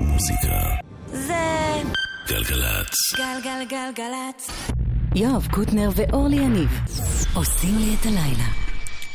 מוזיקה. 0.00 0.60
זה 1.12 1.34
גלגלצ. 2.28 2.94
גלגלגלגלצ. 3.16 4.46
יואב 5.14 5.46
קוטנר 5.50 5.90
ואורלי 5.96 6.36
יניב 6.36 6.68
עושים 7.34 7.78
לי 7.78 7.94
את 8.00 8.06
הלילה. 8.06 8.44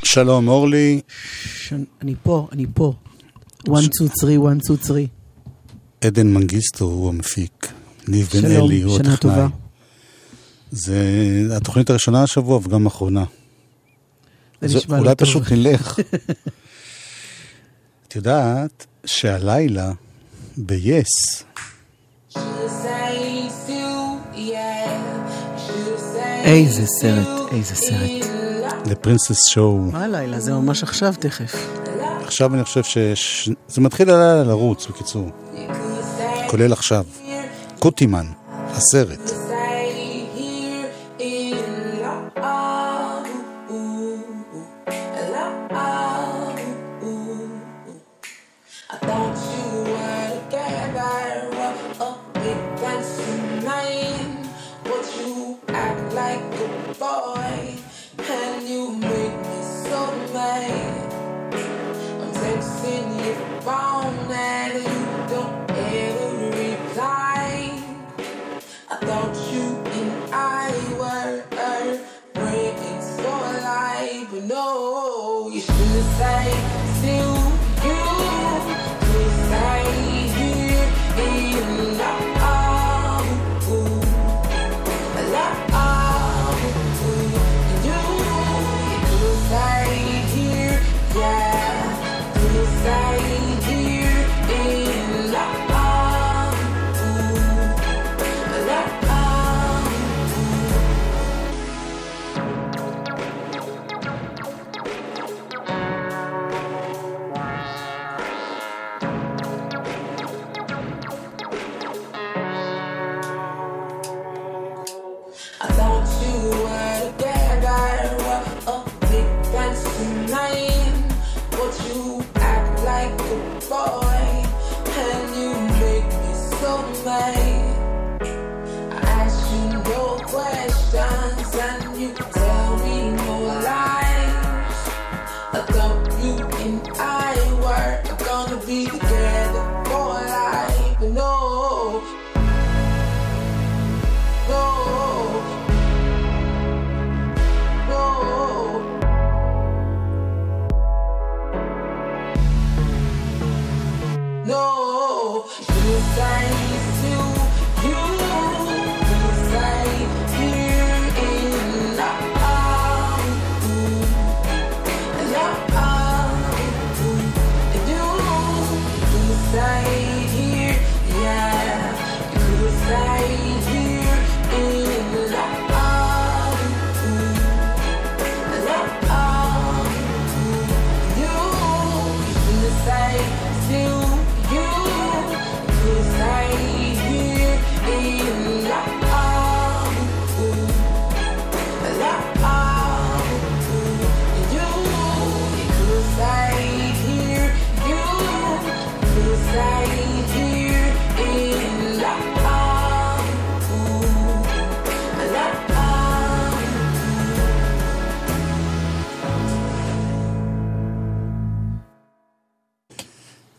שלום, 0.04 0.48
אורלי. 0.48 1.02
ש... 1.46 1.74
אני 2.02 2.16
פה, 2.24 2.48
אני 2.52 2.66
פה. 2.74 2.94
one, 3.68 3.72
two, 3.72 4.08
three, 4.22 4.40
one, 4.40 4.68
two, 4.68 4.88
three. 4.88 5.08
עדן 6.02 6.28
מנגיסטו 6.28 6.86
הוא 6.86 7.10
המפיק. 7.10 7.68
ניב 8.08 8.30
בן 8.34 8.42
שלום, 8.42 8.68
אלי 8.68 8.82
הוא 8.82 8.98
שנה 8.98 9.14
הטכנאי. 9.14 9.34
טובה. 9.36 9.48
זה 10.72 10.98
התוכנית 11.58 11.90
הראשונה 11.90 12.24
השבוע 12.24 12.60
וגם 12.64 12.86
האחרונה. 12.86 13.24
זה 14.62 14.68
אז 14.68 14.76
נשמע 14.76 14.98
אולי 14.98 15.10
לא 15.10 15.14
טוב. 15.14 15.28
פשוט 15.28 15.52
נלך. 15.52 16.00
את 18.08 18.16
יודעת 18.16 18.86
שהלילה 19.06 19.92
ב-yes, 20.58 21.44
איזה 26.44 26.86
סרט, 27.02 27.28
איזה 27.52 27.76
סרט. 27.76 28.26
לפרינסס 28.86 29.48
שואו, 29.48 29.78
מה 29.78 30.04
הלילה? 30.04 30.40
זה 30.40 30.54
ממש 30.54 30.84
עכשיו 30.84 31.14
תכף. 31.20 31.56
עכשיו 32.24 32.56
אני 32.56 32.64
חושב 32.64 32.84
שזה 32.84 33.82
מתחיל 33.82 34.10
הלילה 34.10 34.44
לרוץ, 34.44 34.88
בקיצור. 34.88 35.30
כולל 36.50 36.74
עכשיו. 36.74 37.06
קוטימן, 37.80 38.26
הסרט. 38.70 39.41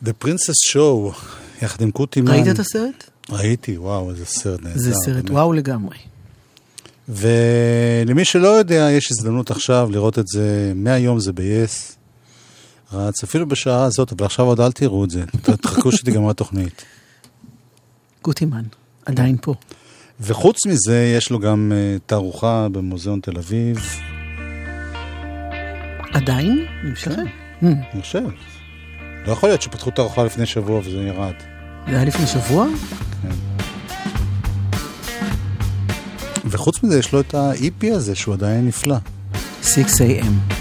The 0.03 0.25
Princess 0.25 0.73
Show, 0.73 1.15
יחד 1.61 1.81
עם 1.81 1.91
קוטימן. 1.91 2.31
ראית 2.31 2.47
את 2.47 2.59
הסרט? 2.59 3.09
ראיתי, 3.29 3.77
וואו, 3.77 4.09
איזה 4.09 4.25
סרט 4.25 4.61
נהדר. 4.61 4.79
זה 4.79 4.93
סרט 5.05 5.15
באמת. 5.15 5.29
וואו 5.29 5.53
לגמרי. 5.53 5.97
ולמי 7.09 8.25
שלא 8.25 8.47
יודע, 8.47 8.87
יש 8.91 9.11
הזדמנות 9.11 9.51
עכשיו 9.51 9.89
לראות 9.91 10.19
את 10.19 10.27
זה, 10.27 10.71
מהיום 10.75 11.19
זה 11.19 11.33
ב-yes. 11.33 12.02
רץ, 12.93 13.23
אפילו 13.23 13.47
בשעה 13.47 13.83
הזאת, 13.83 14.11
אבל 14.11 14.25
עכשיו 14.25 14.45
עוד 14.45 14.61
אל 14.61 14.71
תראו 14.71 15.03
את 15.03 15.09
זה. 15.09 15.23
תחכו 15.61 15.91
שתיגמר 15.91 16.29
התוכנית. 16.35 16.85
גוטימן, 18.23 18.63
עדיין 19.05 19.37
פה. 19.41 19.53
וחוץ 20.21 20.65
מזה, 20.65 21.13
יש 21.17 21.29
לו 21.29 21.39
גם 21.39 21.71
uh, 21.71 21.99
תערוכה 22.05 22.67
במוזיאון 22.71 23.19
תל 23.19 23.37
אביב, 23.37 23.77
עדיין? 26.13 26.65
נמשכת? 26.83 27.17
Hmm, 27.61 27.65
אני 27.65 28.01
חושב. 28.01 28.23
לא 29.27 29.31
יכול 29.31 29.49
להיות 29.49 29.61
שפתחו 29.61 29.91
תערוכה 29.91 30.23
לפני 30.23 30.45
שבוע 30.45 30.79
וזה 30.79 30.97
ירד. 30.97 31.33
זה 31.87 31.95
היה 31.95 32.05
לפני 32.05 32.27
שבוע? 32.27 32.67
וחוץ 36.45 36.83
מזה, 36.83 36.99
יש 36.99 37.13
לו 37.13 37.19
את 37.19 37.35
ה-EP 37.35 37.95
הזה, 37.95 38.15
שהוא 38.15 38.33
עדיין 38.33 38.67
נפלא. 38.67 38.95
6 39.63 39.77
a.m. 39.77 40.53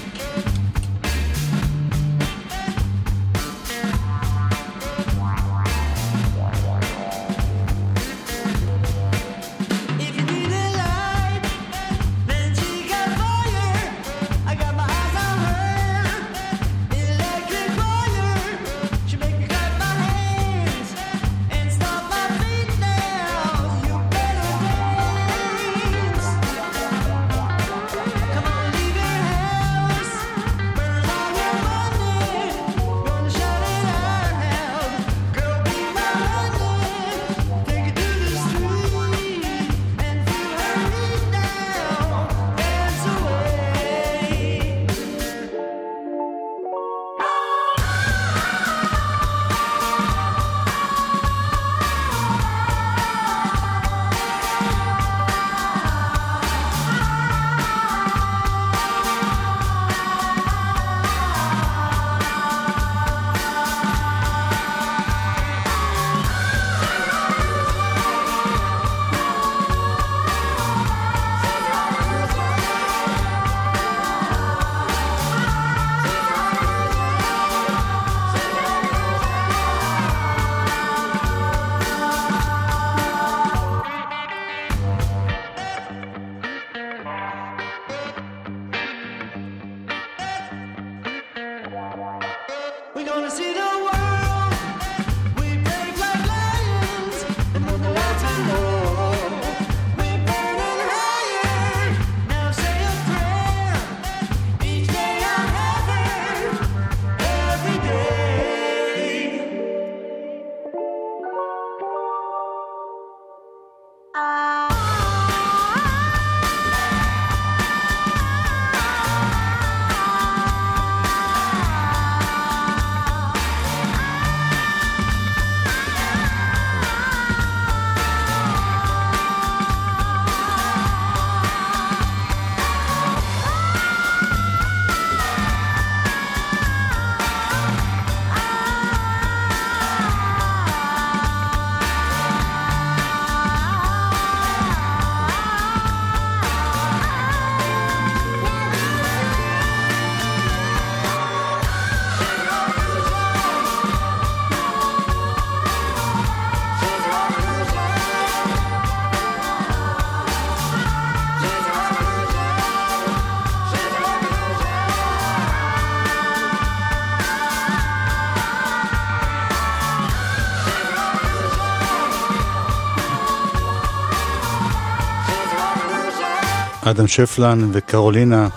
אדם 176.92 177.08
שפלן 177.08 177.70
וקרולינה. 177.72 178.48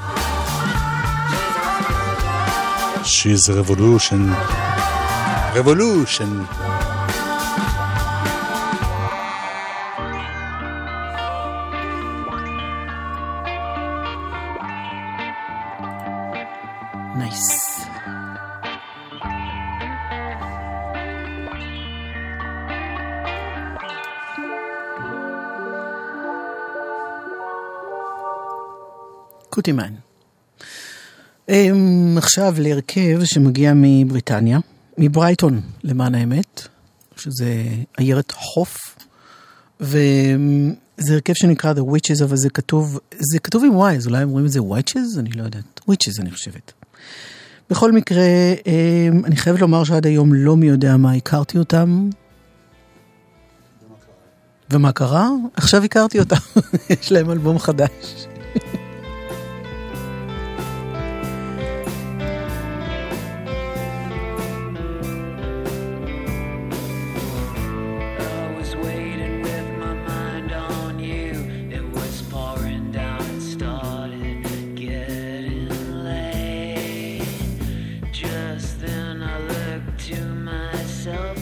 She's 3.03 3.49
a 3.49 3.53
revolution. 3.61 4.21
revolution. 5.55 6.64
קוטימן. 29.65 29.93
Um, 31.49 32.17
עכשיו 32.17 32.55
להרכב 32.57 33.19
שמגיע 33.23 33.73
מבריטניה, 33.75 34.59
מברייטון 34.97 35.61
למען 35.83 36.15
האמת, 36.15 36.67
שזה 37.17 37.63
עיירת 37.97 38.31
חוף, 38.31 38.77
וזה 39.79 41.13
הרכב 41.13 41.33
שנקרא 41.33 41.73
The 41.73 41.77
Witches, 41.77 42.23
אבל 42.23 42.35
זה 42.35 42.49
כתוב, 42.49 42.99
זה 43.19 43.39
כתוב 43.39 43.63
עם 43.63 43.81
Y, 43.81 43.97
אז 43.97 44.07
אולי 44.07 44.21
הם 44.21 44.29
רואים 44.29 44.45
את 44.45 44.51
זה 44.51 44.59
Witches? 44.59 45.19
אני 45.19 45.29
לא 45.29 45.43
יודעת. 45.43 45.81
Witches 45.89 46.21
אני 46.21 46.31
חושבת. 46.31 46.73
בכל 47.69 47.91
מקרה, 47.91 48.25
um, 48.59 49.25
אני 49.25 49.35
חייבת 49.35 49.59
לומר 49.59 49.83
שעד 49.83 50.05
היום 50.05 50.33
לא 50.33 50.57
מי 50.57 50.67
יודע 50.67 50.97
מה 50.97 51.13
הכרתי 51.13 51.57
אותם. 51.57 52.09
ומה 54.69 54.91
קרה? 54.91 55.29
עכשיו 55.53 55.83
הכרתי 55.83 56.19
אותם, 56.19 56.35
יש 57.01 57.11
להם 57.11 57.31
אלבום 57.31 57.59
חדש. 57.59 58.24
I 79.27 79.39
looked 79.39 79.99
to 80.07 80.23
myself 80.23 81.37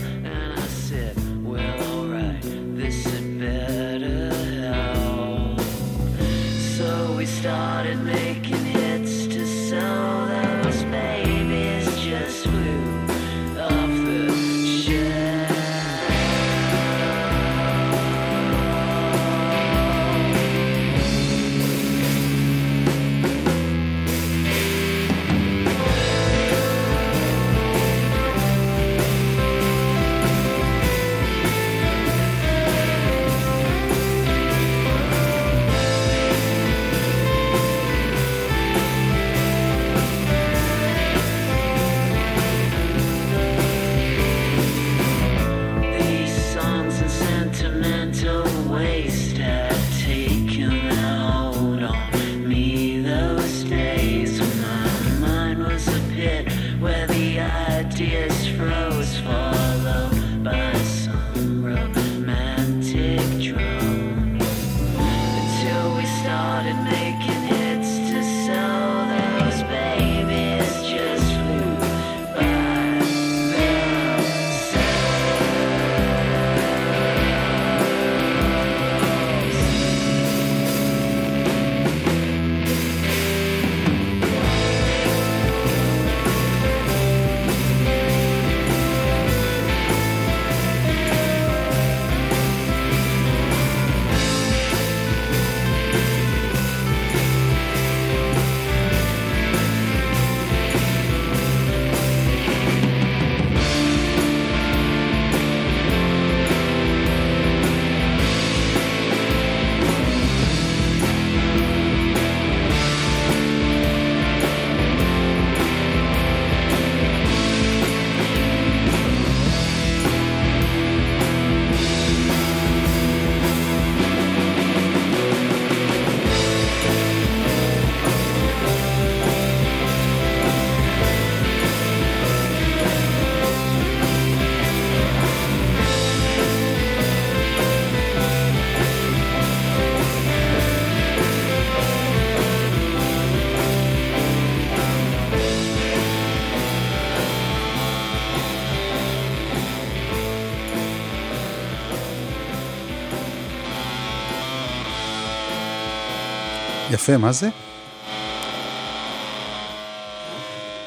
יפה, 157.04 157.18
מה 157.18 157.32
זה? 157.32 157.50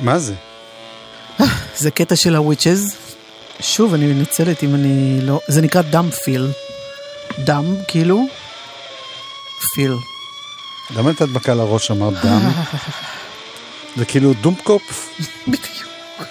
מה 0.00 0.18
זה? 0.18 0.34
זה 1.82 1.90
קטע 1.90 2.16
של 2.16 2.36
הוויצ'ז. 2.36 2.96
שוב, 3.60 3.94
אני 3.94 4.06
מנצלת 4.06 4.62
אם 4.62 4.74
אני 4.74 5.18
לא... 5.22 5.40
זה 5.48 5.62
נקרא 5.62 5.82
דאם 5.82 6.10
פיל. 6.10 6.48
דאם, 7.38 7.74
כאילו, 7.88 8.26
פיל. 9.74 9.92
למה 10.96 11.10
את 11.10 11.20
הדבקה 11.20 11.54
לראש 11.54 11.90
אמרת 11.90 12.14
דם? 12.24 12.50
זה 13.96 14.04
כאילו 14.04 14.32
דומפקופ? 14.34 15.08
בדיוק. 15.48 16.22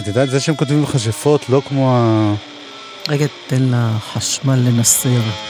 את 0.00 0.06
יודעת, 0.06 0.30
זה 0.30 0.40
שהם 0.40 0.56
כותבים 0.56 0.82
מכשפות 0.82 1.48
לא 1.48 1.62
כמו 1.68 1.96
ה... 1.96 2.34
רגע, 3.08 3.26
תן 3.46 3.70
לחשמל 3.70 4.56
לנסר. 4.56 5.49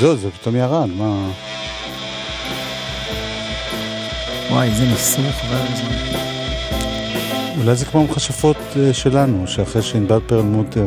זהו, 0.00 0.16
זה 0.16 0.30
פתאום 0.30 0.56
ירד, 0.56 0.88
מה... 0.96 1.30
וואי, 4.50 4.68
איזה 4.68 4.84
ניסור, 4.86 5.24
חבל 5.32 5.66
הזמן. 5.72 6.14
אולי 7.60 7.76
זה 7.76 7.84
כמו 7.84 8.00
המכשפות 8.00 8.56
אה, 8.76 8.92
שלנו, 8.92 9.48
שאחרי 9.48 9.82
שענבל 9.82 10.20
פרלמוטר 10.26 10.86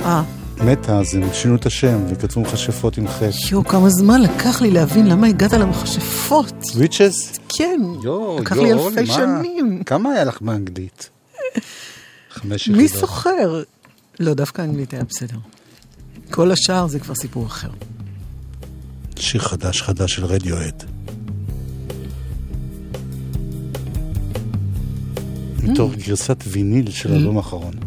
אה, 0.00 0.22
מתה, 0.64 0.98
אז 0.98 1.14
הם 1.14 1.32
שינו 1.32 1.56
את 1.56 1.66
השם 1.66 1.98
וכתבו 2.08 2.40
מכשפות 2.40 2.98
עם 2.98 3.08
חטא. 3.08 3.30
יואו, 3.50 3.64
כמה 3.64 3.88
זמן 3.90 4.22
לקח 4.22 4.60
לי 4.60 4.70
להבין 4.70 5.06
למה 5.06 5.26
הגעת 5.26 5.52
למכשפות. 5.52 6.64
וויצ'ס? 6.74 7.38
כן, 7.48 7.80
יואו, 8.02 8.38
לקח 8.40 8.56
לי 8.56 8.68
יואו, 8.68 8.88
אלפי 8.88 9.00
מה? 9.00 9.14
שנים. 9.14 9.82
כמה 9.86 10.10
היה 10.12 10.24
לך 10.24 10.42
באנגלית? 10.42 11.10
חמש 12.30 12.68
מי 12.68 12.82
יחידות. 12.82 13.00
זוכר? 13.00 13.62
לא, 14.20 14.34
דווקא 14.34 14.62
אנגלית 14.62 14.92
היה 14.92 15.04
בסדר. 15.04 15.36
כל 16.30 16.52
השאר 16.52 16.86
זה 16.86 16.98
כבר 16.98 17.14
סיפור 17.14 17.46
אחר. 17.46 17.70
שיר 19.18 19.40
חדש 19.40 19.82
חדש 19.82 20.14
של 20.14 20.24
רדיואד. 20.24 20.82
מתוך 25.62 25.92
גרסת 25.94 26.44
ויניל 26.46 26.90
של 26.90 27.12
האלבום 27.12 27.36
האחרון. 27.36 27.85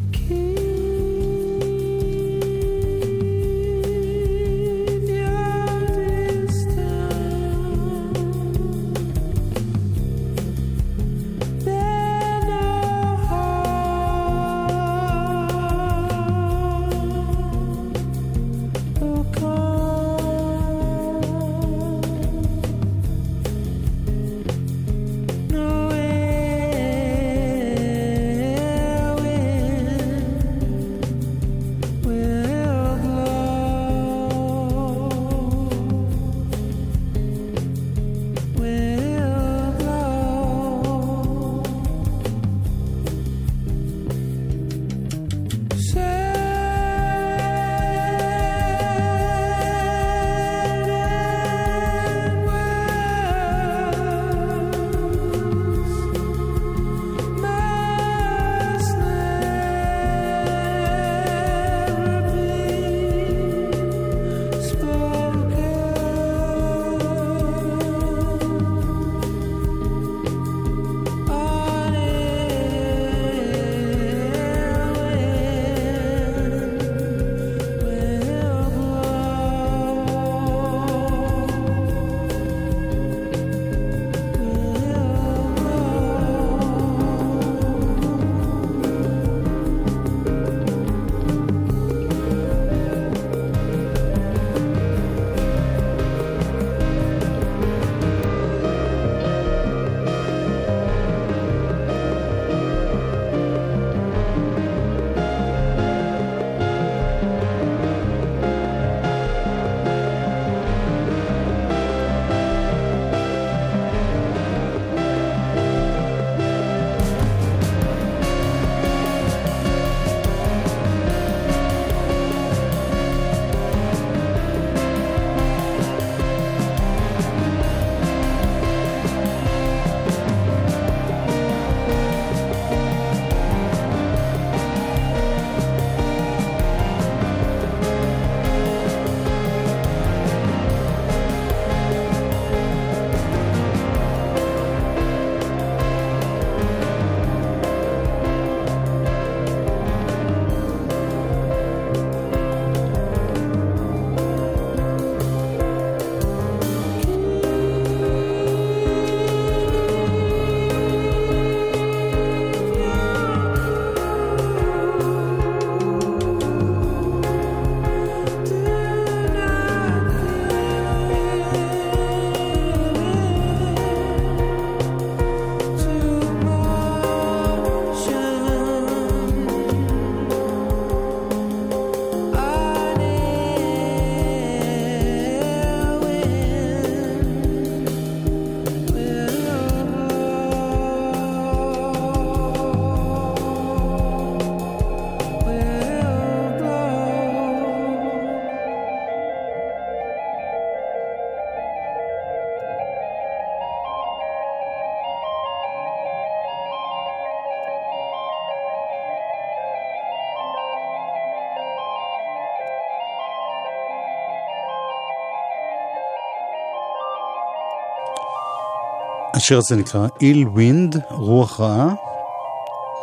השיר 219.40 219.58
הזה 219.58 219.76
נקרא 219.76 220.08
Ill 220.22 220.48
Wind, 220.48 220.98
רוח 221.10 221.60
רעה. 221.60 221.94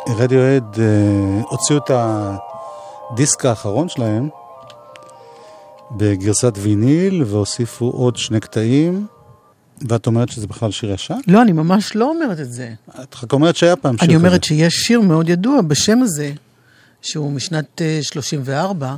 רדיואד 0.07 0.79
אה, 0.79 1.41
הוציאו 1.49 1.77
את 1.77 1.91
הדיסק 3.13 3.45
האחרון 3.45 3.89
שלהם 3.89 4.29
בגרסת 5.91 6.53
ויניל 6.57 7.23
והוסיפו 7.23 7.85
עוד 7.85 8.17
שני 8.17 8.39
קטעים. 8.39 9.07
ואת 9.89 10.07
אומרת 10.07 10.29
שזה 10.29 10.47
בכלל 10.47 10.71
שיר 10.71 10.91
ישן? 10.91 11.17
לא, 11.27 11.41
אני 11.41 11.51
ממש 11.51 11.95
לא 11.95 12.09
אומרת 12.09 12.39
את 12.39 12.53
זה. 12.53 12.73
את 13.03 13.15
רק 13.23 13.33
אומרת 13.33 13.55
שהיה 13.55 13.75
פעם 13.75 13.97
שיר 13.97 14.05
אני 14.05 14.15
כזה. 14.15 14.27
אומרת 14.27 14.43
שיש 14.43 14.73
שיר 14.73 15.01
מאוד 15.01 15.29
ידוע 15.29 15.61
בשם 15.61 16.01
הזה, 16.03 16.33
שהוא 17.01 17.31
משנת 17.31 17.81
אה, 17.81 17.99
34, 18.01 18.95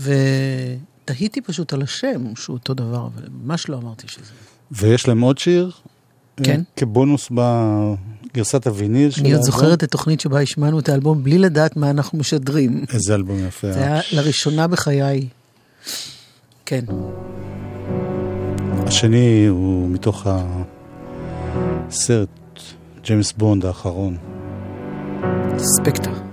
ותהיתי 0.00 1.40
פשוט 1.40 1.72
על 1.72 1.82
השם, 1.82 2.34
שהוא 2.36 2.54
אותו 2.54 2.74
דבר, 2.74 3.08
אבל 3.14 3.22
ממש 3.42 3.68
לא 3.68 3.76
אמרתי 3.76 4.08
שזה. 4.08 4.32
ויש 4.70 5.08
להם 5.08 5.20
עוד 5.20 5.38
שיר? 5.38 5.70
כן. 6.44 6.60
כבונוס 6.76 7.30
בגרסת 7.30 8.66
הוויניל 8.66 9.10
של 9.10 9.20
אני 9.20 9.32
עוד? 9.32 9.42
זוכרת 9.42 9.78
את 9.78 9.82
התוכנית 9.82 10.20
שבה 10.20 10.40
השמענו 10.40 10.78
את 10.78 10.88
האלבום 10.88 11.24
בלי 11.24 11.38
לדעת 11.38 11.76
מה 11.76 11.90
אנחנו 11.90 12.18
משדרים. 12.18 12.84
איזה 12.94 13.14
אלבום 13.14 13.46
יפה. 13.48 13.72
זה 13.72 13.78
היה 13.78 14.00
לראשונה 14.12 14.66
בחיי. 14.66 15.28
כן. 16.66 16.84
השני 18.86 19.46
הוא 19.46 19.88
מתוך 19.88 20.26
הסרט 21.88 22.28
ג'יימס 23.04 23.32
בונד 23.32 23.64
האחרון. 23.64 24.16
ספקטר. 25.58 26.27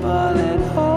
but 0.00 0.36
it 0.36 0.87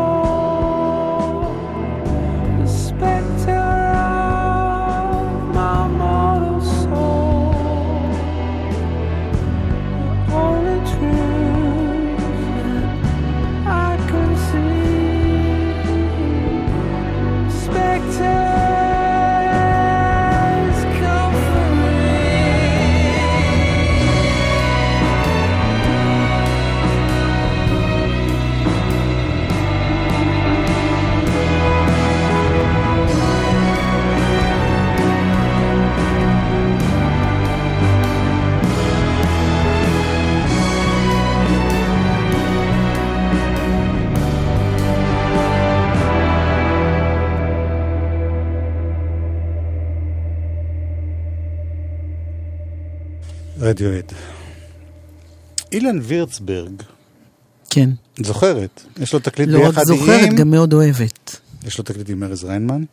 רדיואד. 53.72 54.12
אילן 55.72 56.00
וירצברג, 56.04 56.72
כן. 57.70 57.90
זוכרת? 58.24 58.84
יש 59.02 59.14
לו 59.14 59.20
תקליט 59.20 59.50
לא 59.50 59.60
רק 59.60 59.66
ביחד 59.66 59.84
זוכרת, 59.84 60.30
עם... 60.30 60.36
גם 60.36 60.52
מאוד 60.52 60.74
אוהבת. 60.74 61.40
יש 61.68 61.78
לו 61.78 61.84
תקליט 61.84 62.10
עם 62.10 62.24
ארז 62.24 62.44
ריינמן. 62.44 62.84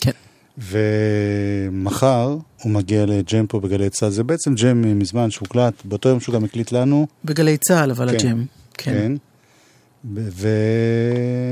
כן. 0.00 0.10
ומחר 0.58 2.36
הוא 2.62 2.72
מגיע 2.72 3.06
לג'ם 3.06 3.46
פה 3.46 3.60
בגלי 3.60 3.90
צה"ל. 3.90 4.10
זה 4.10 4.24
בעצם 4.24 4.54
ג'ם 4.54 4.98
מזמן 4.98 5.30
שהוקלט, 5.30 5.74
באותו 5.84 6.08
יום 6.08 6.20
שהוא 6.20 6.34
גם 6.34 6.44
הקליט 6.44 6.72
לנו. 6.72 7.06
בגלי 7.24 7.56
צה"ל, 7.56 7.90
אבל 7.90 8.18
כן. 8.18 8.28
הג'ם. 8.28 8.44
כן. 8.74 9.12
ב- 10.14 10.28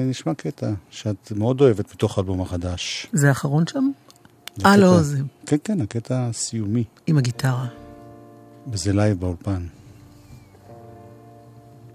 ונשמע 0.06 0.34
קטע 0.34 0.70
שאת 0.90 1.32
מאוד 1.36 1.60
אוהבת 1.60 1.94
מתוך 1.94 2.18
האלבום 2.18 2.40
החדש. 2.40 3.06
זה 3.12 3.28
האחרון 3.28 3.66
שם? 3.66 3.90
אה, 4.64 4.76
לא, 4.76 5.02
זה 5.02 5.18
כן, 5.46 5.56
כן, 5.64 5.80
הקטע 5.80 6.26
הסיומי, 6.28 6.84
עם 7.06 7.18
הגיטרה. 7.18 7.66
וזה 8.66 8.92
live 8.92 9.20
באולפן. 9.20 9.66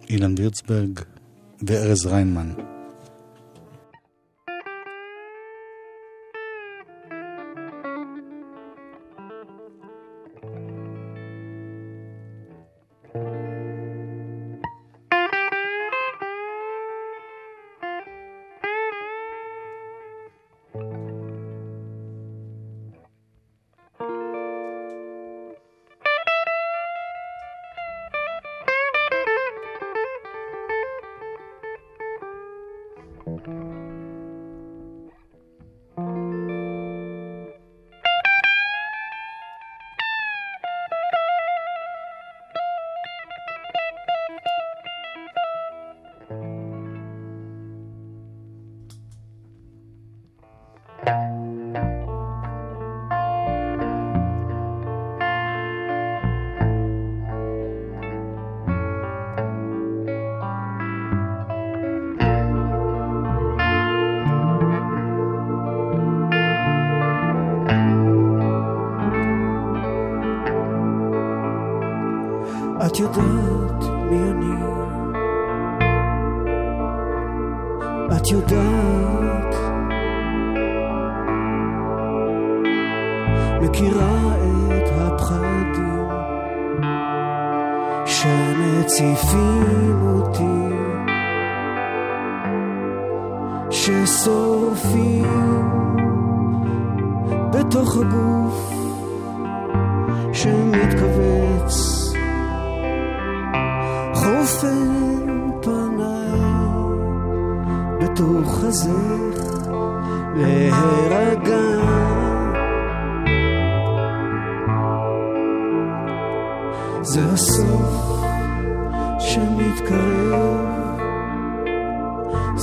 אילן 0.10 0.36
וירצברג 0.38 0.99
וארז 1.67 2.06
ריינמן. 2.06 2.74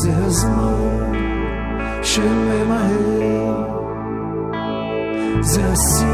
זה 0.03 0.11
הזמן 0.17 1.13
שממהר. 2.03 3.55
זה 5.41 5.73
השיא 5.73 6.07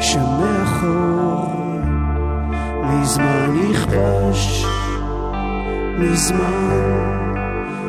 שמאחור. 0.00 1.54
מזמן 2.84 3.56
נכבש, 3.70 4.64
מזמן 5.98 6.80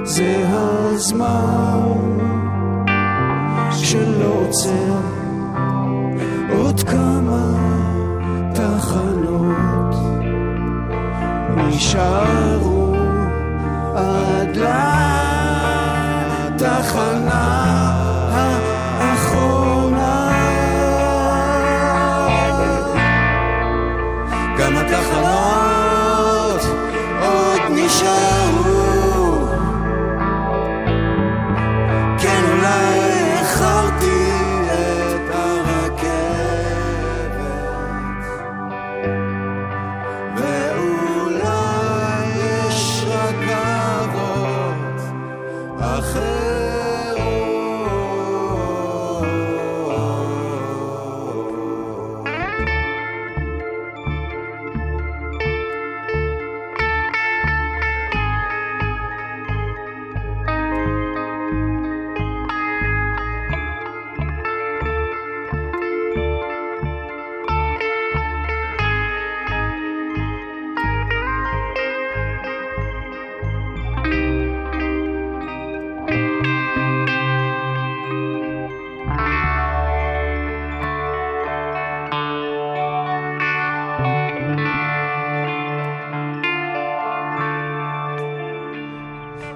זה 0.03 0.43
הזמן 0.47 1.97
שלא 3.71 4.25
עוצר 4.25 5.18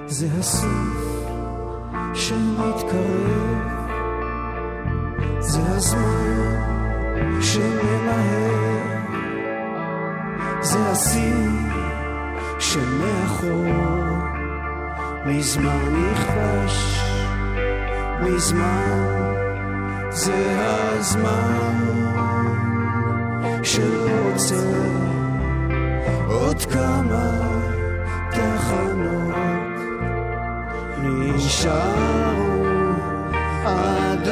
זה 0.06 0.26
הסוף 0.38 1.24
שמתקרב, 2.14 3.62
זה 5.40 5.60
הזמן 5.66 7.40
שממהר, 7.40 8.84
זה 10.62 10.78
השיא 10.90 11.34
שמאחור, 12.58 13.64
מזמן 15.26 16.10
נכבש, 16.12 17.00
מזמן 18.20 19.34
זה 20.10 20.56
הזמן 20.58 21.84
שלא 23.62 24.10
עוצר 24.32 24.74
עוד 26.26 26.62
כמה 26.72 27.63
נשארו 31.54 32.94
עד 33.64 34.28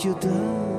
את 0.00 0.04
יודעת 0.04 0.69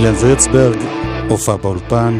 אילן 0.00 0.14
וירצברג, 0.14 0.78
הופעה 1.28 1.56
באולפן. 1.56 2.18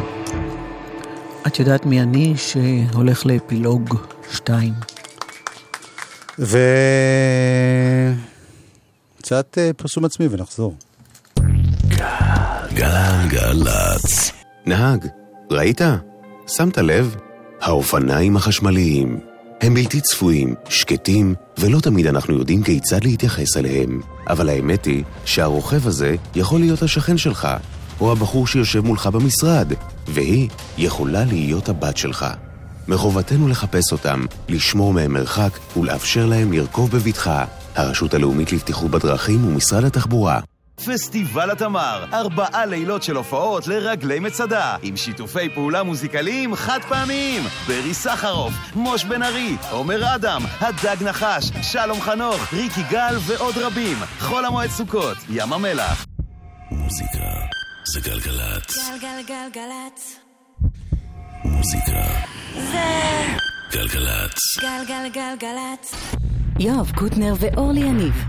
את 1.47 1.59
יודעת 1.59 1.87
מי 1.87 2.01
אני 2.01 2.35
שהולך 2.37 3.27
לאפילוג 3.27 3.95
2? 4.31 4.73
ו... 6.39 6.59
קצת 9.19 9.59
אה, 9.59 9.71
פרסום 9.77 10.05
עצמי 10.05 10.27
ונחזור. 10.31 10.75
גלגלצ. 12.75 14.33
נהג, 14.67 15.07
ראית? 15.51 15.81
שמת 16.49 16.79
לב? 16.79 17.17
האופניים 17.61 18.37
החשמליים. 18.37 19.30
הם 19.61 19.75
בלתי 19.75 20.01
צפויים, 20.01 20.55
שקטים, 20.69 21.35
ולא 21.59 21.81
תמיד 21.81 22.07
אנחנו 22.07 22.39
יודעים 22.39 22.63
כיצד 22.63 23.05
להתייחס 23.05 23.57
אליהם. 23.57 24.01
אבל 24.29 24.49
האמת 24.49 24.85
היא 24.85 25.05
שהרוכב 25.25 25.87
הזה 25.87 26.15
יכול 26.35 26.61
להיות 26.61 26.83
השכן 26.83 27.19
שלך, 27.19 27.49
או 28.01 28.13
הבחור 28.13 28.47
שיושב 28.47 28.81
מולך 28.81 29.07
במשרד, 29.07 29.73
והיא 30.09 30.49
יכולה 30.79 31.25
להיות 31.25 31.69
הבת 31.69 31.97
שלך. 31.97 32.27
מחובתנו 32.89 33.49
לחפש 33.49 33.93
אותם, 33.93 34.27
לשמור 34.49 34.93
מהם 34.93 35.13
מרחק 35.13 35.59
ולאפשר 35.77 36.27
להם 36.27 36.53
לרכוב 36.53 36.91
בבטחה. 36.91 37.45
הרשות 37.75 38.15
הלאומית 38.15 38.53
לבטיחות 38.53 38.91
בדרכים 38.91 39.45
ומשרד 39.45 39.85
התחבורה. 39.85 40.41
פסטיבל 40.87 41.51
התמר, 41.51 42.05
ארבעה 42.13 42.67
לילות 42.67 43.03
של 43.03 43.17
הופעות 43.17 43.67
לרגלי 43.67 44.19
מצדה, 44.21 44.77
עם 44.83 44.97
שיתופי 44.97 45.49
פעולה 45.55 45.83
מוזיקליים 45.83 46.55
חד 46.55 46.79
פעמיים. 46.89 47.43
ברי 47.67 47.95
סחרוף, 47.95 48.53
מוש 48.75 49.05
בן 49.05 49.23
ארי, 49.23 49.57
עומר 49.71 50.15
אדם, 50.15 50.43
הדג 50.61 50.97
נחש, 51.05 51.51
שלום 51.63 52.01
חנוך, 52.01 52.53
ריקי 52.53 52.83
גל 52.91 53.15
ועוד 53.27 53.59
רבים. 53.59 53.97
חול 54.21 54.45
המועד 54.45 54.71
סוכות, 54.71 55.17
ים 55.31 55.53
המלח. 55.53 56.05
מוזיקה 56.71 57.29
זה 57.85 58.01
גלגלצ. 58.01 58.91
גלגלגלגלצ. 58.91 60.17
מוזיקה 61.45 62.03
זה 62.55 63.27
גלגלצ. 63.73 64.59
גלגלגלגלצ. 64.61 65.95
יואב 66.59 66.93
קוטנר 66.95 67.35
ואורלי 67.41 67.81
יניב 67.81 68.25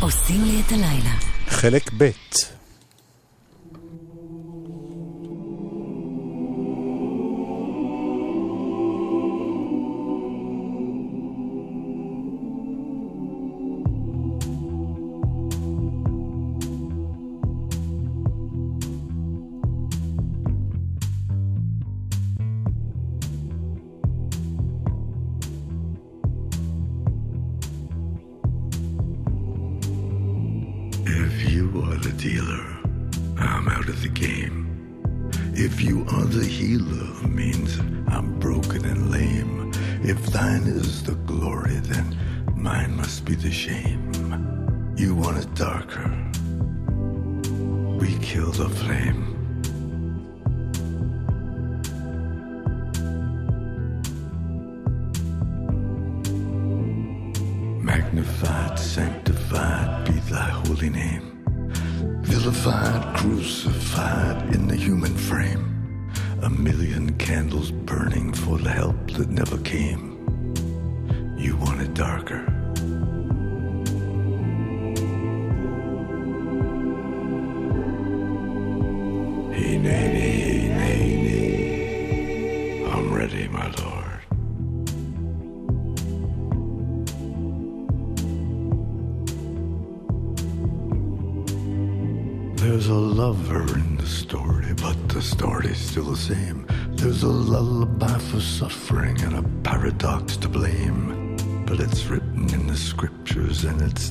עושים 0.00 0.44
לי 0.44 0.62
את 0.66 0.72
הלילה. 0.72 1.31
חלק 1.52 1.90
ב' 1.98 2.10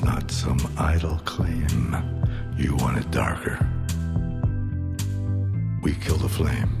not 0.02 0.30
some 0.30 0.58
idle 0.78 1.18
claim. 1.24 1.96
You 2.56 2.76
want 2.76 2.98
it 2.98 3.10
darker. 3.10 3.58
We 5.82 5.94
kill 5.94 6.16
the 6.16 6.28
flame. 6.28 6.78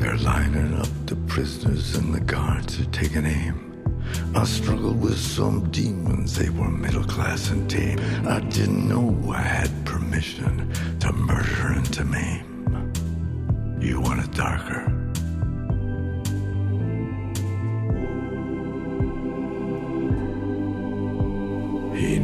They're 0.00 0.16
lining 0.18 0.74
up 0.74 0.88
the 1.06 1.16
prisoners 1.26 1.94
and 1.96 2.14
the 2.14 2.20
guards 2.20 2.80
are 2.80 2.84
taking 2.86 3.26
aim. 3.26 3.66
I 4.34 4.44
struggled 4.44 5.00
with 5.00 5.18
some 5.18 5.70
demons, 5.70 6.36
they 6.36 6.50
were 6.50 6.68
middle 6.70 7.04
class 7.04 7.50
and 7.50 7.68
tame. 7.70 7.98
I 8.26 8.40
didn't 8.40 8.88
know 8.88 9.32
I 9.32 9.40
had 9.40 9.84
permission 9.84 10.72
to 11.00 11.12
murder 11.12 11.72
and 11.74 11.92
to 11.94 12.04
maim. 12.04 12.55
You 13.86 14.00
want 14.00 14.18
it 14.18 14.32
darker. 14.32 14.82
Hey, 21.94 22.18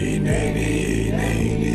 Hineni, 0.00 1.12
hineni. 1.12 1.69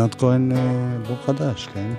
ענת 0.00 0.14
כהן, 0.14 0.52
אה, 0.52 0.98
בור 1.08 1.16
חדש, 1.16 1.66
כן? 1.66 1.92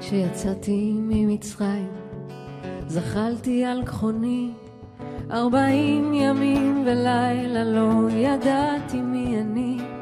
כשיצאתי 0.00 0.92
ממצרים, 0.98 1.92
זחלתי 2.86 3.64
על 3.64 3.82
גחוני, 3.82 4.50
ארבעים 5.30 6.14
ימים 6.14 6.82
ולילה 6.86 7.64
לא 7.64 8.10
ידעתי 8.10 9.00
מי 9.00 9.40
אני. 9.40 9.93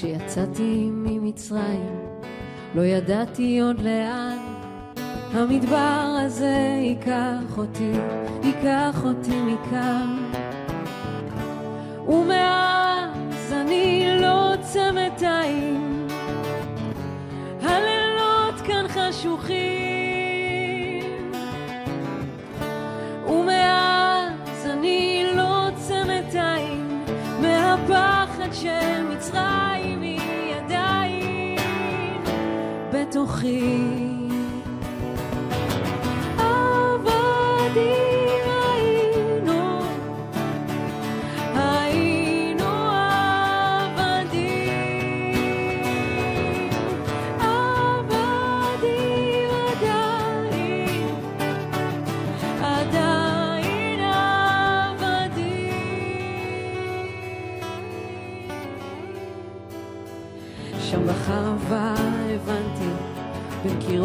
כשיצאתי 0.00 0.90
ממצרים, 0.92 1.96
לא 2.74 2.82
ידעתי 2.82 3.60
עוד 3.60 3.80
לאן 3.80 4.38
המדבר 5.32 6.16
הזה 6.26 6.78
ייקח 6.80 7.58
אותי, 7.58 7.92
ייקח 8.42 9.04
אותי 9.04 9.40
מכאן. 9.42 10.16
ומאז 12.08 13.52
אני 13.52 14.16
לא 14.20 14.54
עוצם 14.54 14.96
את 15.06 15.22
העין, 15.22 16.06
הלילות 17.62 18.60
כאן 18.66 18.84
חשוכים. 18.88 19.62
ומאז 23.26 24.66
אני 24.66 25.26
לא 25.36 25.68
עוצם 25.68 26.08
את 26.18 26.34
העין, 26.34 27.04
מהפחד 27.42 28.52
של 28.52 29.04
מצרים. 29.10 29.69
בתוכי. 33.20 34.09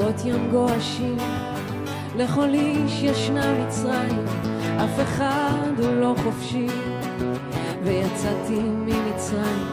קירות 0.05 0.25
ים 0.25 0.51
גועשים, 0.51 1.17
לכל 2.15 2.49
איש 2.53 3.03
ישנה 3.03 3.53
מצרים, 3.53 4.25
אף 4.77 4.99
אחד 5.01 5.79
הוא 5.79 5.95
לא 5.95 6.15
חופשי. 6.23 6.67
ויצאתי 7.83 8.59
ממצרים, 8.59 9.67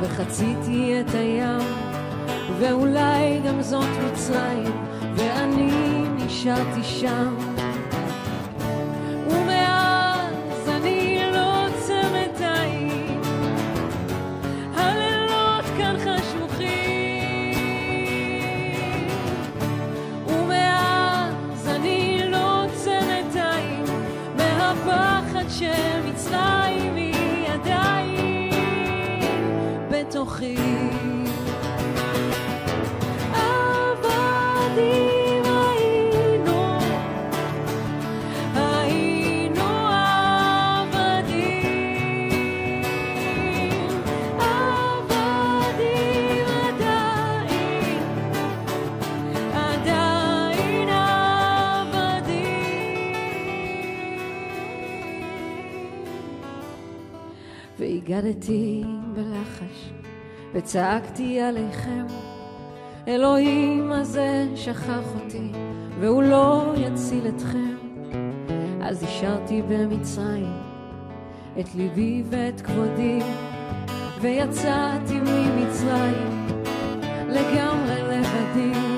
וחציתי 0.00 1.00
את 1.00 1.14
הים, 1.14 1.68
ואולי 2.58 3.40
גם 3.46 3.62
זאת 3.62 3.88
מצרים, 4.06 4.72
ואני 5.16 6.04
נשארתי 6.16 6.82
שם. 6.82 7.53
מהפחד 24.86 25.44
של 25.48 26.08
מצרים 26.08 26.94
היא 26.94 27.48
עדיין 27.48 28.50
בתוכי. 29.90 30.56
והגדתי 58.14 58.82
בלחש, 59.14 59.92
וצעקתי 60.54 61.40
עליכם, 61.40 62.06
אלוהים 63.08 63.92
הזה 63.92 64.46
שכח 64.54 65.14
אותי, 65.14 65.50
והוא 66.00 66.22
לא 66.22 66.74
יציל 66.76 67.28
אתכם. 67.28 67.74
אז 68.82 69.02
השארתי 69.02 69.62
במצרים 69.62 70.52
את 71.60 71.74
ליבי 71.74 72.22
ואת 72.30 72.60
כבודי, 72.60 73.18
ויצאתי 74.20 75.14
ממצרים 75.20 76.46
לגמרי 77.28 78.02
לבדי. 78.02 78.93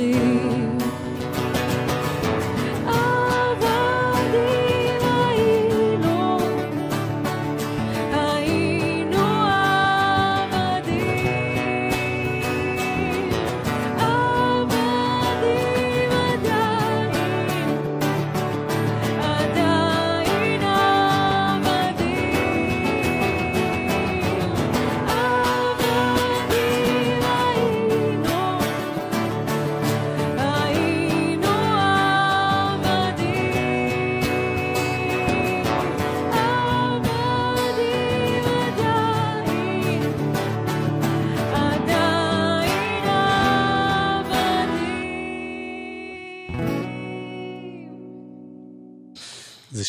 בתוכי. 0.00 0.49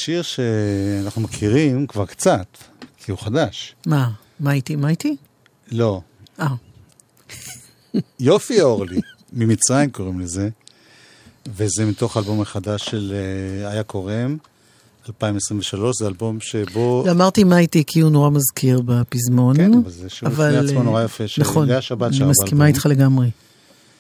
שיר 0.05 0.21
שאנחנו 0.21 1.21
מכירים 1.21 1.87
כבר 1.87 2.05
קצת, 2.05 2.57
כי 2.97 3.11
הוא 3.11 3.19
חדש. 3.19 3.75
מה? 3.85 4.09
מה 4.39 4.53
איתי? 4.53 4.75
מה 4.75 4.89
איתי? 4.89 5.15
לא. 5.71 6.01
אה. 6.39 6.47
יופי 8.19 8.61
אורלי, 8.61 9.01
ממצרים 9.33 9.91
קוראים 9.91 10.19
לזה, 10.19 10.49
וזה 11.55 11.85
מתוך 11.85 12.17
האלבום 12.17 12.41
החדש 12.41 12.85
של 12.85 13.13
אה, 13.63 13.71
איה 13.71 13.83
קורם, 13.83 14.37
2023, 15.07 15.95
זה 15.99 16.07
אלבום 16.07 16.39
שבו... 16.39 17.03
אמרתי 17.11 17.43
מה 17.43 17.59
איתי 17.59 17.83
כי 17.87 17.99
הוא 17.99 18.11
נורא 18.11 18.29
מזכיר 18.29 18.81
בפזמון. 18.85 19.57
כן, 19.57 19.73
אבל 19.73 19.91
זה 19.91 20.09
שיר 20.09 20.29
בפני 20.29 20.57
עצמו 20.57 20.79
אה, 20.79 20.83
נורא 20.83 21.03
יפה, 21.03 21.27
של 21.27 21.41
נכון, 21.41 21.67
לאה 21.67 21.81
שבת 21.81 22.07
אני 22.07 22.17
שרה 22.17 22.27
מסכימה. 22.27 22.67
איתך 22.67 22.85
לגמרי. 22.85 23.29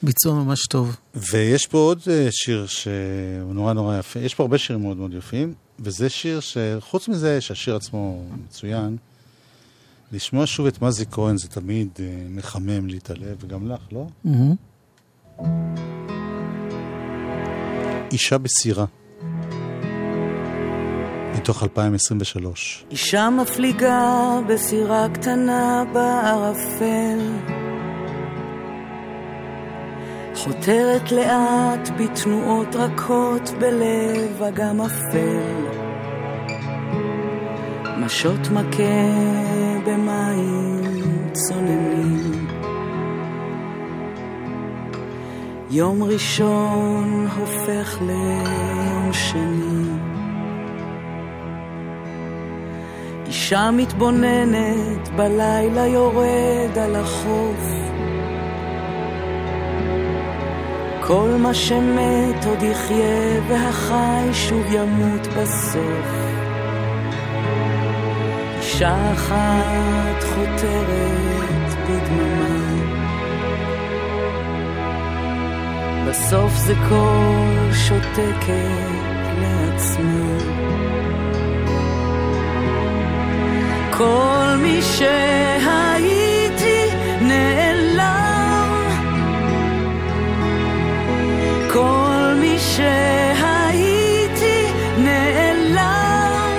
ביצוע 0.03 0.33
ממש 0.33 0.67
טוב. 0.69 0.95
ויש 1.31 1.67
פה 1.67 1.77
עוד 1.77 1.99
אה, 2.09 2.27
שיר 2.31 2.65
שהוא 2.67 3.53
נורא 3.53 3.73
נורא 3.73 3.99
יפה, 3.99 4.19
יש 4.19 4.35
פה 4.35 4.43
הרבה 4.43 4.57
שירים 4.57 4.81
מאוד 4.81 4.97
מאוד 4.97 5.13
יפים, 5.13 5.53
וזה 5.81 6.09
שיר 6.09 6.39
שחוץ 6.39 7.07
מזה 7.07 7.41
שהשיר 7.41 7.75
עצמו 7.75 8.23
מצוין, 8.45 8.97
לשמוע 10.11 10.47
שוב 10.47 10.65
את 10.65 10.81
מזי 10.81 11.05
כהן 11.11 11.37
זה 11.37 11.47
תמיד 11.47 11.89
אה, 11.99 12.05
מחמם 12.29 12.87
לי 12.87 12.97
את 12.97 13.09
הלב, 13.09 13.37
וגם 13.39 13.71
לך, 13.71 13.81
לא? 13.91 14.07
מהמם. 14.23 14.55
אישה 18.11 18.37
בסירה, 18.37 18.85
מתוך 21.35 21.63
2023. 21.63 22.85
אישה 22.91 23.29
מפליגה 23.29 24.39
בסירה 24.47 25.07
קטנה 25.13 25.83
בערפל, 25.93 27.19
חותרת 30.35 31.11
לאט 31.11 31.89
בתנועות 31.97 32.75
רכות 32.75 33.49
בלב 33.59 34.43
אגם 34.43 34.81
אפל. 34.81 35.81
משות 37.97 38.39
מכה 38.51 38.83
במים 39.85 41.29
צוננים. 41.33 42.47
יום 45.69 46.03
ראשון 46.03 47.27
הופך 47.37 48.01
ליום 48.01 49.13
שני. 49.13 49.91
אישה 53.25 53.71
מתבוננת 53.71 55.07
בלילה 55.15 55.87
יורד 55.87 56.77
על 56.77 56.95
החוף. 56.95 57.90
כל 61.11 61.35
מה 61.39 61.53
שמת 61.53 62.45
עוד 62.45 62.63
יחיה 62.63 63.41
והחי 63.47 64.33
שוב 64.33 64.65
ימות 64.71 65.27
בסוף. 65.27 66.07
אישה 68.57 69.13
אחת 69.13 70.23
חותרת 70.23 71.73
בדממה. 71.89 72.81
בסוף 76.09 76.51
זה 76.55 76.73
קול 76.89 77.73
שותקת 77.73 79.21
לעצמי. 79.41 80.37
כל 83.97 84.55
מי 84.61 84.81
שהייתי 84.81 86.20
כל 91.73 92.33
מי 92.41 92.59
שהייתי 92.59 93.53
נעלם, 94.97 96.51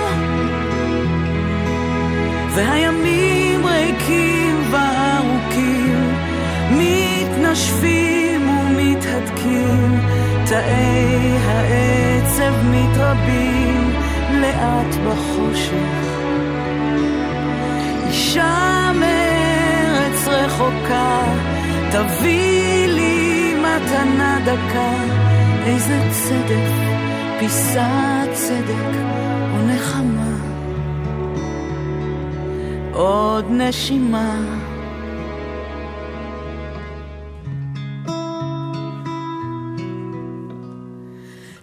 והימים 2.55 3.65
ריקים 3.65 4.61
וארוכים, 4.71 6.13
מתנשפים 6.71 8.49
ומתהדקים, 8.49 9.99
תאי 10.45 11.37
העצב 11.45 12.53
מתרבים 12.63 13.93
לאט 14.31 14.95
בחושך. 15.07 16.03
אישה 18.07 18.91
מארץ 18.99 20.27
רחוקה, 20.27 21.23
תביא 21.91 22.82
מתנה 23.93 24.39
דקה, 24.45 24.93
איזה 25.65 25.99
צדק, 26.11 26.71
פיסת 27.39 28.29
צדק 28.33 28.97
או 29.53 29.67
נחמה. 29.67 30.37
עוד 32.93 33.45
נשימה. 33.49 34.35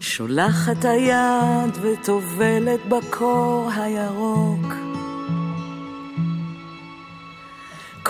שולחת 0.00 0.84
היד 0.84 1.78
וטובלת 1.82 2.80
בקור 2.88 3.70
הירוק. 3.76 4.59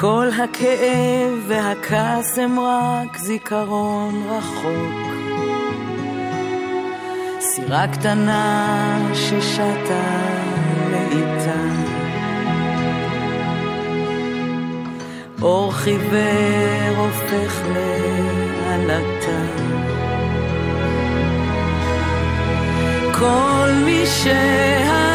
כל 0.01 0.28
הכאב 0.42 1.44
והכעס 1.46 2.38
הם 2.38 2.61
רק 2.61 3.16
זיכרון 3.16 4.22
רחוק. 4.28 5.14
סירה 7.40 7.86
קטנה 7.88 8.98
ששטה 9.14 10.03
לאיטה. 10.90 11.61
אור 15.42 15.72
חיוור 15.72 16.96
הופך 16.96 17.62
לעלטה. 18.66 19.42
כל 23.18 23.70
מי 23.84 24.07
שהייתי 24.07 25.09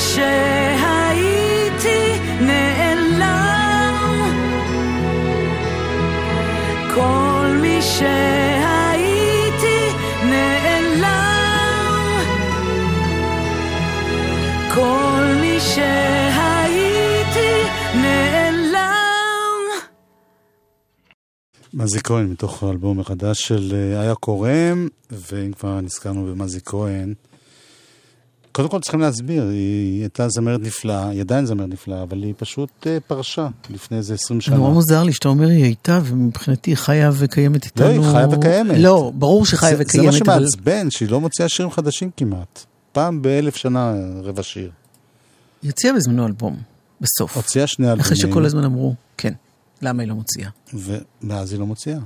כל 0.00 0.04
מי 0.04 0.08
שהייתי 0.14 2.00
נעלם. 2.40 3.94
כל 6.94 7.56
מי 7.62 7.82
שהייתי 7.82 9.00
נעלם. 10.24 11.10
כל 14.74 15.24
מי 15.40 15.60
שהייתי 15.60 17.52
נעלם. 17.94 18.80
מזי 21.74 22.00
כהן, 22.00 22.26
מתוך 22.26 22.62
האלבום 22.62 23.00
החדש 23.00 23.40
של 23.40 23.72
אה, 23.74 24.02
איה 24.02 24.14
קורם, 24.14 24.88
ואם 25.10 25.52
כבר 25.52 25.80
נזכרנו 25.80 26.26
במזי 26.26 26.60
כהן, 26.64 27.14
קודם 28.60 28.70
כל 28.70 28.80
צריכים 28.80 29.00
להסביר, 29.00 29.48
היא 29.48 30.00
הייתה 30.00 30.28
זמרת 30.28 30.60
נפלאה, 30.60 31.08
היא 31.08 31.20
עדיין 31.20 31.46
זמרת 31.46 31.68
נפלאה, 31.68 32.02
אבל 32.02 32.22
היא 32.22 32.34
פשוט 32.36 32.86
אה, 32.86 32.98
פרשה 33.06 33.48
לפני 33.70 33.96
איזה 33.96 34.14
20 34.14 34.40
שנה. 34.40 34.56
נורא 34.56 34.70
מוזר 34.70 35.02
לי 35.02 35.12
שאתה 35.12 35.28
אומר 35.28 35.48
היא 35.48 35.64
הייתה, 35.64 36.00
ומבחינתי 36.04 36.76
חיה 36.76 37.10
וקיימת 37.14 37.64
איתנו. 37.64 37.86
לא, 37.86 37.90
היא 37.90 38.12
חיה 38.12 38.28
וקיימת. 38.28 38.76
לא, 38.78 39.12
ברור 39.14 39.46
שחיה 39.46 39.76
וקיימת, 39.78 40.12
זה 40.12 40.18
מה 40.26 40.34
אבל... 40.34 40.46
שמעצבן, 40.46 40.90
שהיא 40.90 41.08
לא 41.08 41.20
מוציאה 41.20 41.48
שירים 41.48 41.70
חדשים 41.70 42.10
כמעט. 42.16 42.64
פעם 42.92 43.22
באלף 43.22 43.56
שנה 43.56 43.94
רבע 44.22 44.42
שיר. 44.42 44.70
היא 45.62 45.70
הוציאה 45.70 45.92
בזמנו 45.92 46.26
אלבום, 46.26 46.56
בסוף. 47.00 47.36
הוציאה 47.36 47.66
שני 47.66 47.86
אלבומים. 47.86 48.00
אחרי 48.00 48.16
שכל 48.16 48.44
הזמן 48.44 48.64
אמרו, 48.64 48.94
כן, 49.16 49.32
למה 49.82 50.02
היא 50.02 50.08
לא 50.08 50.14
מוציאה? 50.14 50.50
ומאז 50.74 51.52
היא 51.52 51.60
לא 51.60 51.66
מוציאה. 51.66 51.98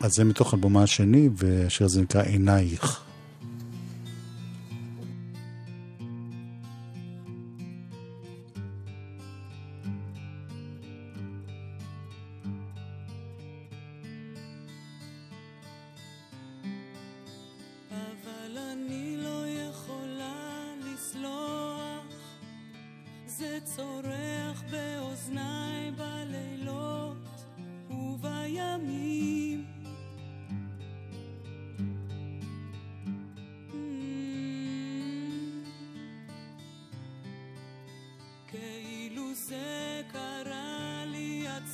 אז 0.00 0.12
זה 0.12 0.24
מתוך 0.24 0.54
אלבומה 0.54 0.82
השני, 0.82 1.28
והשיר 1.36 1.86
הזה 1.86 2.02
נקרא 2.02 2.22
עינייך. 2.22 3.03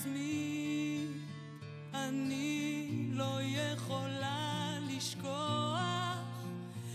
עצמי, 0.00 1.06
אני 1.94 2.88
לא 3.12 3.38
יכולה 3.42 4.78
לשכוח 4.88 6.44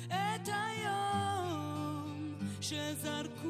את 0.07 0.47
היום 0.47 2.35
שזרקו 2.61 3.49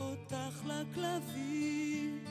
אותך 0.00 0.64
לכלבים. 0.66 2.24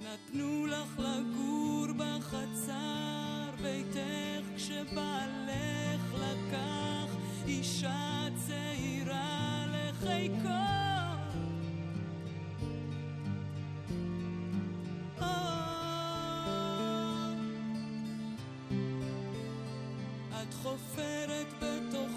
נתנו 0.00 0.66
לך 0.66 0.98
לגור 0.98 1.86
בחצר 1.96 3.50
ביתך 3.62 4.46
כשבעלך 4.56 6.14
לקח 6.14 7.16
אישה 7.46 8.28
צעירה 8.46 9.66
לחיקו. 9.66 10.57
את 20.48 20.54
חופרת 20.54 21.46
בתוכך 21.62 22.07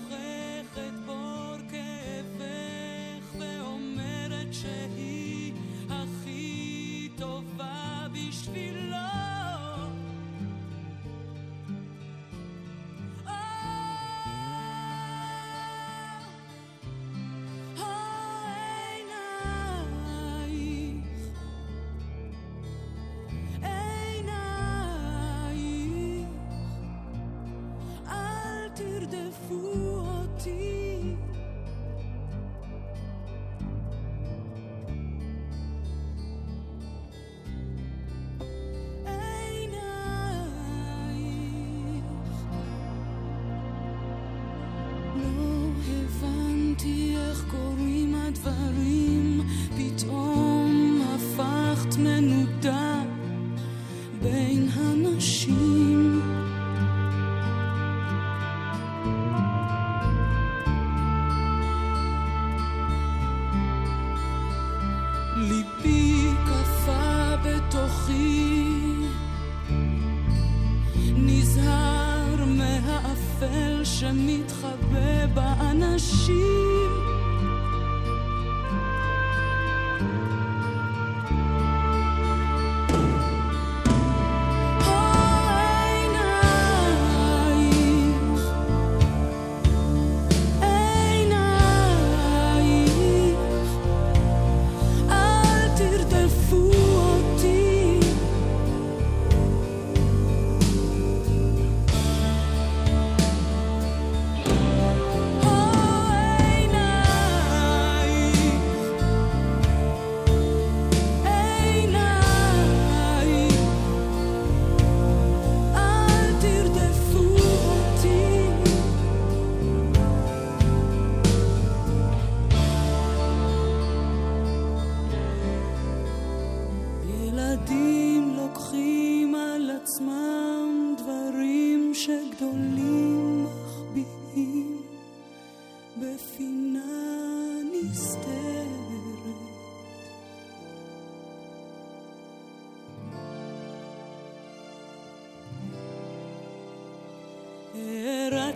איך 47.32 47.46
קורים 47.52 48.16
הדברים, 48.16 48.91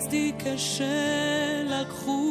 הרצתי 0.06 0.32
כשלקחו 0.40 2.25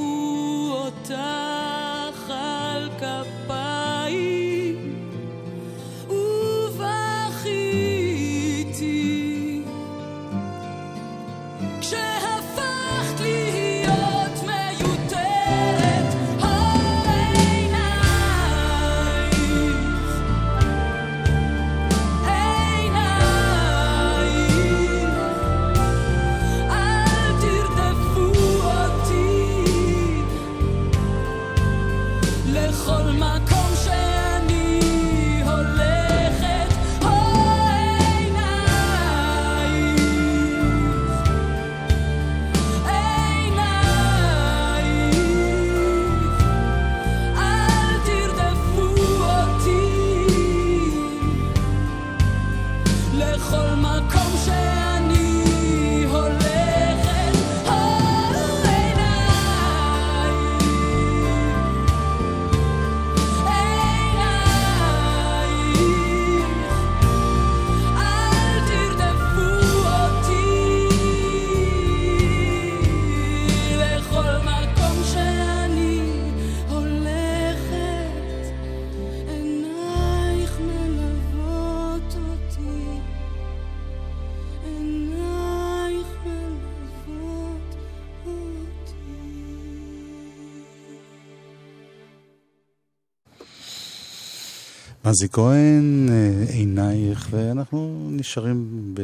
מזי 95.15 95.29
כהן, 95.29 96.09
אה, 96.11 96.45
עינייך, 96.53 97.29
ואנחנו 97.31 98.09
נשארים 98.11 98.91
ב... 98.95 99.01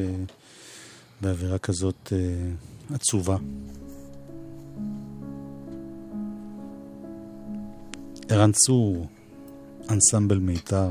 באווירה 1.21 1.59
כזאת 1.59 2.13
אה, 2.13 2.95
עצובה. 2.95 3.37
ערן 8.29 8.53
צור, 8.53 9.07
אנסמבל 9.91 10.39
מיתר. 10.39 10.91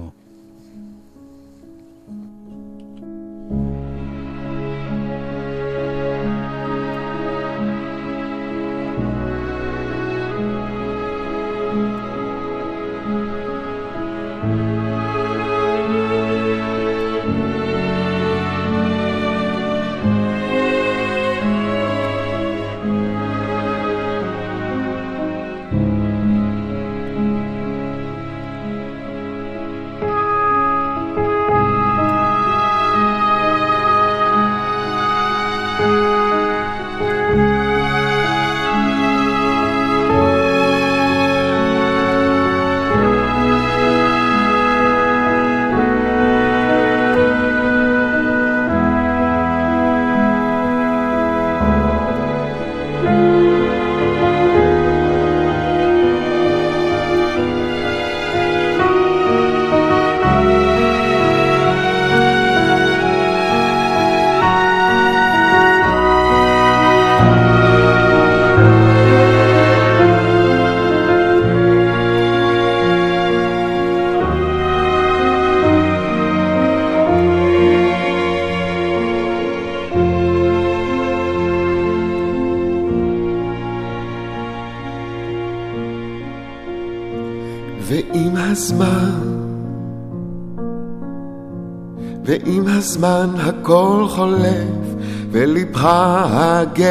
הזמן 92.89 93.29
הכל 93.37 94.05
חולף, 94.07 94.87
ולבך 95.31 95.87
הגה 96.31 96.85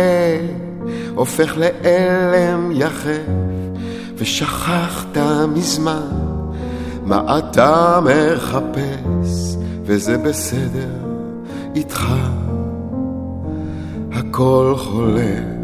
הופך 1.15 1.57
לאלם 1.57 2.71
יחף, 2.73 3.23
ושכחת 4.17 5.19
מזמן 5.55 6.09
מה 7.05 7.39
אתה 7.39 8.01
מחפש, 8.03 9.57
וזה 9.83 10.19
בסדר 10.19 10.95
איתך, 11.75 12.07
הכל 14.13 14.75
חולף. 14.77 15.59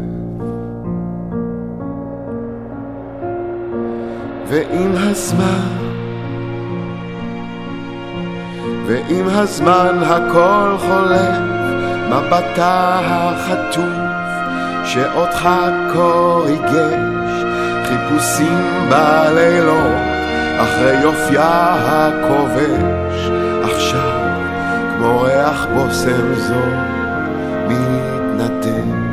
ועם 4.47 4.91
הזמן 4.95 5.84
ועם 8.87 9.27
הזמן 9.27 9.97
הכל 10.03 10.77
חולף, 10.77 11.37
מבטה 12.09 12.99
החטוף 13.03 14.15
שאותך 14.85 15.49
כה 15.93 16.39
ריגש, 16.45 17.45
חיפושים 17.83 18.89
בלילות 18.89 20.15
אחרי 20.59 21.01
יופייה 21.01 21.75
הכובש, 21.79 23.29
עכשיו 23.63 24.25
כמו 24.97 25.21
ריח 25.21 25.67
בושם 25.73 26.35
זו 26.35 26.65
מתנדב. 27.67 29.05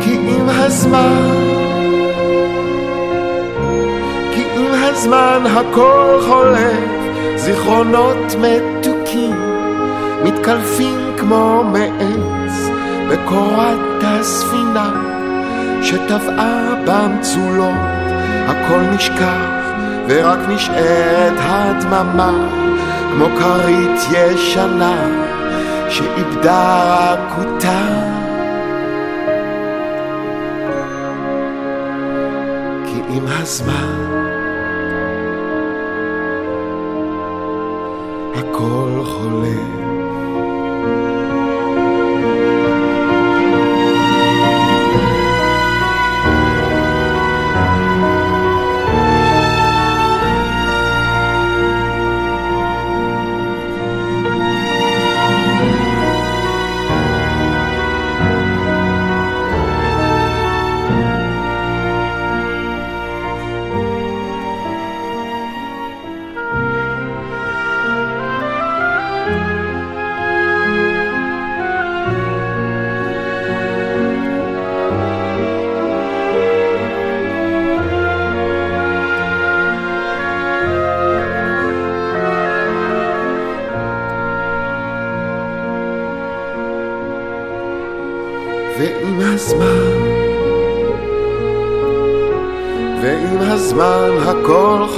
כי 0.00 0.18
עם 0.28 0.48
הזמן, 0.48 1.51
הזמן 5.02 5.42
הכל 5.46 6.20
חולף, 6.28 7.36
זיכרונות 7.36 8.34
מתוקים 8.38 9.36
מתקלפים 10.24 11.12
כמו 11.18 11.64
מעץ 11.64 12.70
בקורת 13.10 14.02
הספינה 14.02 14.90
שטבעה 15.82 16.74
במצולות, 16.86 17.74
הכל 18.46 18.80
נשכח 18.94 19.72
ורק 20.08 20.38
נשארת 20.48 21.38
הדממה 21.38 22.48
כמו 23.12 23.26
כרית 23.38 24.00
ישנה 24.12 25.06
שאיבדה 25.88 27.14
רכותה. 27.14 27.82
כי 32.86 33.00
עם 33.08 33.24
הזמן 33.26 34.21
הכל 39.02 39.10
חולף. 39.10 39.81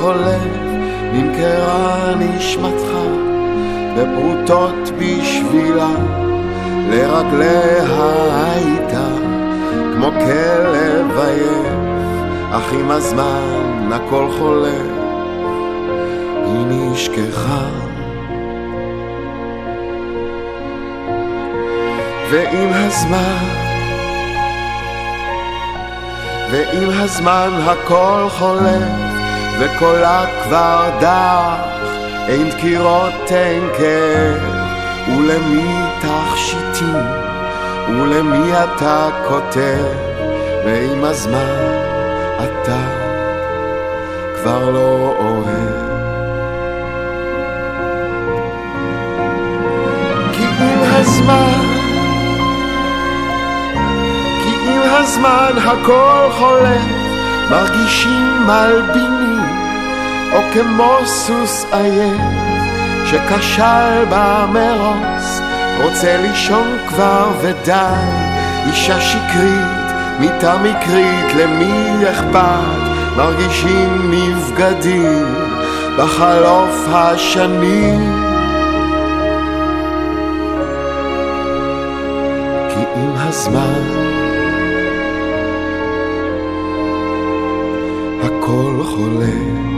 חולף, 0.04 0.42
נמכרה 1.12 2.14
נשמתך 2.18 2.88
בפרוטות 3.96 4.90
בשבילה, 4.98 5.94
לרגליה 6.90 7.84
הייתה 8.52 9.08
כמו 9.94 10.10
כלב 10.10 11.18
עייף, 11.18 11.74
אך 12.52 12.72
עם 12.72 12.90
הזמן 12.90 13.90
הכל 13.92 14.28
חולף, 14.38 14.90
היא 16.44 16.66
נשכחה. 16.68 17.68
ועם 22.30 22.68
הזמן, 22.72 23.44
ועם 26.50 26.90
הזמן 26.90 27.50
הכל 27.66 28.26
חולף, 28.28 29.13
וקולה 29.58 30.24
כבר 30.42 30.90
דח, 31.00 31.54
אין 32.28 32.50
דקירות, 32.50 33.14
אין 33.30 33.68
כאב, 33.78 34.42
ולמי 35.08 35.80
תכשיטים, 36.00 37.06
ולמי 37.88 38.52
אתה 38.64 39.08
כותב, 39.28 39.84
ועם 40.64 41.04
הזמן 41.04 41.74
אתה 42.36 42.80
כבר 44.34 44.70
לא 44.70 45.14
אוהב. 45.18 45.84
כי 50.32 50.44
עם 50.44 50.78
הזמן 50.82 51.74
עם 54.66 54.82
הזמן 54.82 55.52
הכל 55.56 56.28
חולף, 56.38 56.82
מרגישים 57.50 58.46
מלבינים, 58.46 59.33
או 60.34 60.40
כמו 60.52 60.98
סוס 61.04 61.66
עייף, 61.72 62.20
שכשל 63.06 64.04
במרוץ, 64.10 65.40
רוצה 65.82 66.16
לישון 66.22 66.78
כבר 66.88 67.30
ודי, 67.40 67.74
אישה 68.66 69.00
שקרית, 69.00 69.84
מיטה 70.20 70.58
מקרית, 70.58 71.34
למי 71.36 72.10
אכפת, 72.10 72.94
מרגישים 73.16 74.10
נבגדים, 74.10 75.34
בחלוף 75.98 76.86
השנים. 76.88 78.24
כי 82.68 82.80
עם 82.96 83.12
הזמן 83.16 84.14
הכל 88.22 88.82
חולף. 88.84 89.74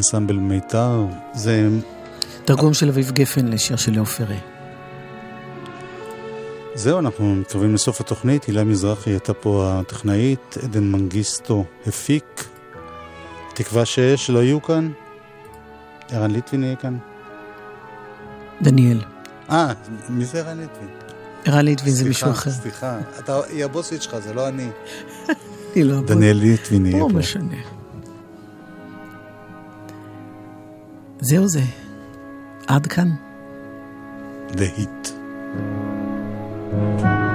אנסמבל 0.00 0.36
מיתר, 0.36 1.06
זה... 1.34 1.68
תרגום 2.44 2.74
של 2.74 2.88
אביב 2.88 3.10
גפן 3.10 3.48
לשיר 3.48 3.76
של 3.76 3.92
לאו 3.92 4.06
פרה. 4.06 4.36
זהו, 6.74 6.98
אנחנו 6.98 7.34
מתקרבים 7.34 7.74
לסוף 7.74 8.00
התוכנית. 8.00 8.44
הילה 8.44 8.64
מזרחי 8.64 9.10
הייתה 9.10 9.34
פה 9.34 9.70
הטכנאית, 9.70 10.56
עדן 10.62 10.84
מנגיסטו 10.84 11.64
הפיק. 11.86 12.44
תקווה 13.54 13.84
שיש, 13.84 14.26
שלא 14.26 14.42
יהיו 14.42 14.62
כאן. 14.62 14.90
ערן 16.10 16.30
ליטבין 16.30 16.64
יהיה 16.64 16.76
כאן. 16.76 16.98
דניאל. 18.62 19.00
אה, 19.50 19.72
מי 20.08 20.24
זה 20.24 20.40
ערן 20.40 20.58
ליטבין? 20.60 20.88
ערן 21.44 21.64
ליטבין 21.64 21.92
זה 21.92 22.04
מישהו 22.04 22.26
סליחה, 22.26 22.40
אחר. 22.40 22.50
סליחה, 22.50 22.98
אתה, 23.18 23.40
היא 23.50 23.64
הבוסית 23.64 24.02
שלך, 24.02 24.18
זה 24.18 24.34
לא 24.34 24.48
אני. 24.48 24.68
אני 25.74 25.84
לא... 25.84 26.00
דניאל 26.00 26.36
ליטבין 26.36 26.86
יהיה 26.86 26.98
לא 26.98 27.08
פה. 27.12 27.18
משנה. 27.18 27.79
זהו 31.20 31.48
זה. 31.48 31.60
עד 32.66 32.86
כאן. 32.86 33.08
להיט. 34.56 35.08
thank 37.00 37.04
you 37.04 37.29